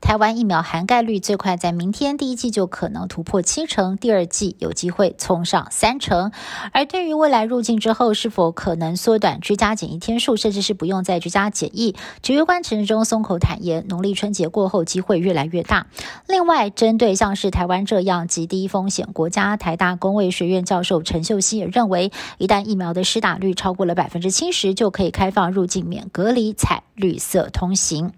[0.00, 6.32] 台湾疫苗涵盖率最快在明天第一季就可能突破七成，第二季有机会冲上三成。
[6.72, 15.86] 而对于未来入境之后是否可能缩短居家检疫天数，甚至是不用再居家检疫，指挥官陈时中松口坦言，农历春节过后机会越来越大。
[16.26, 28.12] 另外，针对像是台湾这样极低风险国家，台大公卫学院教授陈秀熙也认为，一旦疫苗的施打率超过了百分之七十，就可以开放入境免隔离，采绿色通行。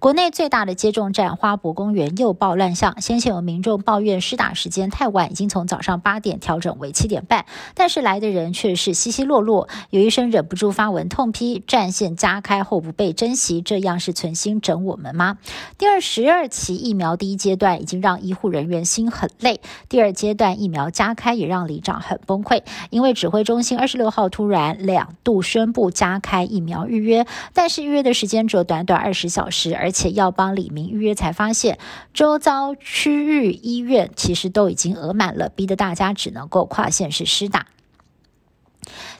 [0.00, 9.68] 国内最大的接种站花博公园又爆乱象，先前有民众抱怨施打时间太晚，已经从早上八点调整为七点半，但是来的人却是稀稀落落。
[9.90, 15.36] 有医生忍不住发文痛批，战线加开后不被珍惜，这样是存心整我们吗？
[15.76, 31.76] 第二十二期疫苗第一阶段已经让医护人员心很累，第二阶段疫苗加开也让里长很崩溃，因为指挥中心二十六号突然两度宣布加开疫苗预约，但是预约的时间只有短短二十小时，而而且要帮李明预约，才发现
[32.14, 37.66] 周遭区域医院其实都已经额满了，逼得大家只能够跨县市施打。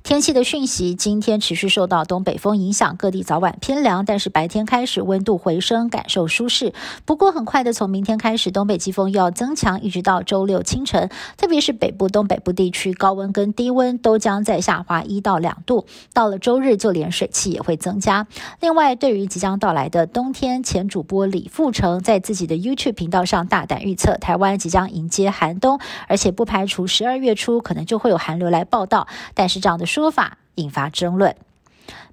[0.02, 6.72] 天气的讯息，今天持续受到东北风影响，各地早晚偏凉，但是白天开始温度回升，感受舒适。
[7.04, 15.84] 不过很快的，从明天开始，东北季风又要增强，一直到周六清晨，特别是北部、东北部地区，高温跟低温都将在下滑一到两度。
[16.14, 18.26] 到了周日，就连水汽也会增加。
[18.60, 29.06] 另外，对于即将到来的冬天，前主播李富成在自己的 YouTube 频道上大胆预测，台湾即将迎接寒冬，而且不排除十二月初可能就会有寒流来报道。
[29.34, 29.86] 但是这样的。
[29.86, 31.34] 说法引发争论，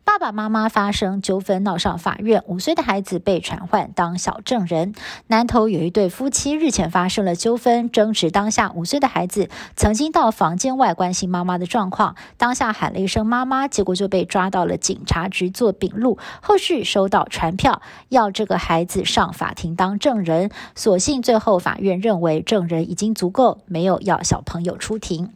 [0.04, 4.96] 爸爸妈妈发生纠纷闹上法院，五岁的孩子被传唤当小证人。
[5.28, 16.18] 南头有一对夫妻日前发生了纠纷，争执当下，五岁的孩子曾经到房间外关心妈妈的状况，当下喊了一声妈妈，结果就被抓到了警察局做笔录。
[16.42, 25.34] 后续收到传票，要这个孩子上法庭当证人，所幸最后法院认为证人已经足够，没有要小朋友出庭。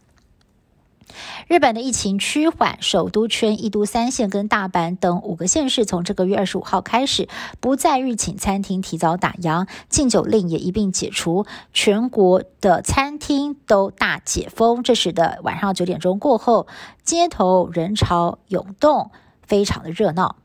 [1.47, 7.27] 日本的疫情趋缓，首都圈一都三县跟大阪等五个县市从这个月二十五号开始，
[7.59, 14.83] 不再预请餐厅提早打烊，禁酒令也一并解除，全国的餐厅都大解封。
[14.83, 16.67] 这时的晚上九点钟过后，
[17.03, 19.11] 街头人潮涌动，
[19.45, 20.37] 非常的热闹。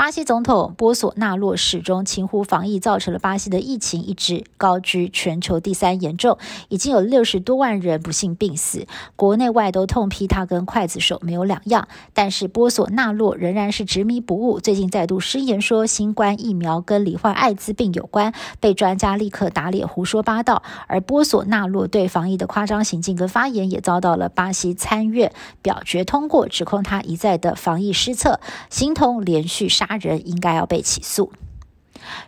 [0.00, 6.38] 巴西总统波索纳洛始终轻忽防疫，造成了巴西的疫情一直高居全球第三严重，
[6.70, 11.86] 已经有六十多万人不幸病死，国内外都痛批他跟刽子手没有两样。
[12.14, 20.62] 但是波索纳洛仍然是执迷不悟，最近再度失言说新冠疫苗跟罹患艾滋病有关，被专家立刻打脸胡说八道。
[20.86, 28.40] 而波索纳洛对防疫的夸张行径跟发言，也遭到了巴西参院表决通过，指控他一再的防疫失策，
[28.70, 29.89] 形同连续杀。
[29.90, 31.32] 他人应该要被起诉。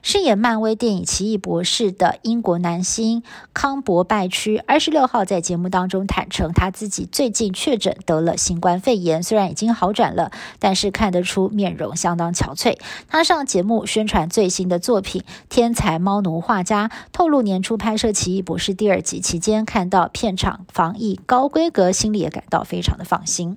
[0.03, 3.23] 饰演漫威电影《奇异博士》的英国男星
[3.55, 12.78] 康伯拜区二十六号在节目当中坦诚，他自己最近确诊得了新冠肺炎，虽然已经好转了，但是看得出面容相当憔悴。
[13.09, 23.56] 他上节目宣传最新的作品《天才猫奴画家》，透露年初拍摄《奇异博士》第二集期间，看到片场防疫高规格，心里也感到非常的放心。